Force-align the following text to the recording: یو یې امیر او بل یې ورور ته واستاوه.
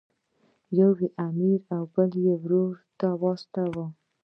یو 0.79 0.91
یې 0.99 1.07
امیر 1.27 1.59
او 1.75 1.83
بل 1.93 2.11
یې 2.25 2.33
ورور 2.41 2.73
ته 2.99 3.07
واستاوه. 3.21 3.85